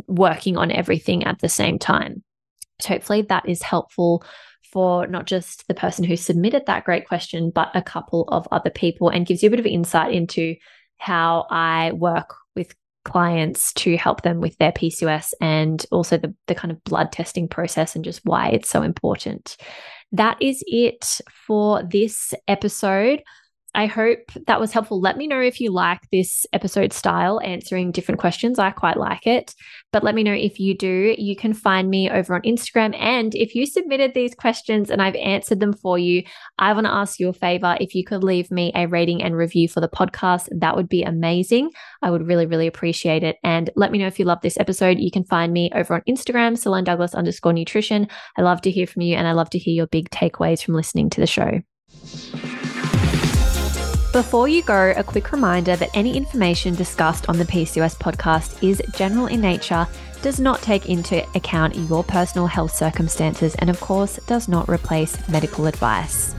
working 0.08 0.58
on 0.58 0.72
everything 0.72 1.24
at 1.24 1.40
the 1.40 1.50
same 1.50 1.80
time. 1.80 2.24
So 2.82 2.90
hopefully 2.90 3.24
that 3.24 3.48
is 3.48 3.62
helpful 3.62 4.24
for 4.72 5.08
not 5.08 5.26
just 5.26 5.68
the 5.68 5.74
person 5.74 6.04
who 6.04 6.16
submitted 6.16 6.66
that 6.66 6.86
great 6.86 7.08
question, 7.08 7.52
but 7.52 7.70
a 7.74 7.82
couple 7.82 8.26
of 8.30 8.48
other 8.52 8.70
people 8.70 9.10
and 9.10 9.26
gives 9.26 9.42
you 9.42 9.48
a 9.48 9.50
bit 9.50 9.60
of 9.60 9.66
insight 9.66 10.14
into 10.14 10.56
how 10.98 11.48
I 11.50 11.94
work 11.94 12.36
with 12.56 12.76
clients 13.06 13.74
to 13.74 13.98
help 13.98 14.22
them 14.22 14.42
with 14.42 14.58
their 14.58 14.72
PCOS 14.72 15.34
and 15.42 15.84
also 15.92 16.18
the, 16.18 16.36
the 16.48 16.56
kind 16.56 16.72
of 16.72 16.84
blood 16.84 17.12
testing 17.12 17.48
process 17.48 17.96
and 17.96 18.04
just 18.06 18.22
why 18.26 18.50
it's 18.50 18.70
so 18.70 18.82
important. 18.82 19.58
That 20.12 20.42
is 20.42 20.64
it 20.68 21.22
for 21.48 21.84
this 21.84 22.34
episode. 22.48 23.24
I 23.76 23.86
hope 23.86 24.32
that 24.48 24.60
was 24.60 24.72
helpful. 24.72 25.00
Let 25.00 25.18
me 25.18 25.28
know 25.28 25.40
if 25.40 25.62
you 25.62 25.72
like 25.72 26.02
this 26.12 26.46
episode 26.54 26.92
style, 26.92 27.40
answering 27.44 27.92
different 27.92 28.20
questions. 28.20 28.58
I 28.58 28.72
quite 28.72 28.98
like 28.98 29.28
it. 29.28 29.54
But 29.94 30.04
let 30.04 30.16
me 30.16 30.24
know 30.24 30.34
if 30.34 30.60
you 30.60 30.76
do. 30.76 31.16
You 31.18 31.36
can 31.36 31.54
find 31.54 31.90
me 31.90 32.10
over 32.10 32.34
on 32.34 32.42
Instagram. 32.42 32.96
And 33.00 33.36
if 33.36 33.54
you 33.54 33.68
submitted 33.68 34.14
these 34.14 34.34
questions 34.34 34.90
and 34.90 35.02
I've 35.02 35.16
answered 35.16 35.60
them 35.60 35.74
for 35.74 36.00
you, 36.00 36.24
I 36.58 36.74
want 36.74 36.88
to 36.88 36.94
ask 36.94 37.20
you 37.20 37.30
a 37.30 37.34
favor. 37.34 37.78
If 37.80 37.94
you 37.94 38.04
could 38.04 38.24
leave 38.24 38.50
me 38.50 38.72
a 38.74 38.88
rating 38.88 39.22
and 39.22 39.36
review 39.36 39.68
for 39.68 39.82
the 39.82 39.90
podcast, 39.90 40.48
that 40.52 40.76
would 40.76 40.90
be 40.90 41.04
amazing. 41.04 41.70
I 42.02 42.10
would 42.10 42.28
really, 42.28 42.48
really 42.48 42.68
appreciate 42.68 43.24
it. 43.24 43.38
And 43.44 43.70
let 43.76 43.92
me 43.92 44.00
know 44.00 44.08
if 44.08 44.18
you 44.18 44.26
love 44.26 44.42
this 44.42 44.60
episode. 44.60 44.98
You 44.98 45.12
can 45.12 45.24
find 45.26 45.54
me 45.54 45.70
over 45.76 45.94
on 45.94 46.02
Instagram, 46.10 46.58
Solaine 46.58 46.86
Douglas 46.86 47.14
underscore 47.14 47.54
nutrition. 47.54 48.08
I 48.36 48.42
love 48.42 48.62
to 48.62 48.72
hear 48.72 48.88
from 48.88 49.04
you 49.04 49.16
and 49.16 49.28
I 49.28 49.34
love 49.34 49.52
to 49.52 49.60
hear 49.60 49.76
your 49.76 49.88
big 49.88 50.10
takeaways 50.10 50.64
from 50.64 50.74
listening 50.74 51.12
to 51.12 51.22
the 51.22 51.28
show. 51.28 51.62
Before 54.12 54.48
you 54.48 54.64
go, 54.64 54.92
a 54.98 55.04
quick 55.04 55.32
reminder 55.32 55.76
that 55.76 55.92
any 55.94 56.18
information 56.18 56.74
discussed 56.74 57.30
on 57.30 57.38
the 57.38 57.46
PCOS 57.46 57.96
podcast 57.96 58.68
is 58.68 58.82
general 58.96 59.28
in 59.28 59.40
nature, 59.40 59.88
does 60.24 60.40
not 60.40 60.64
take 60.64 60.90
into 60.90 61.24
account 61.36 61.76
your 61.76 62.04
personal 62.04 62.48
health 62.48 62.76
circumstances, 62.76 63.54
and 63.60 63.70
of 63.70 63.80
course, 63.80 64.20
does 64.26 64.48
not 64.48 64.68
replace 64.68 65.16
medical 65.30 65.68
advice. 65.68 66.34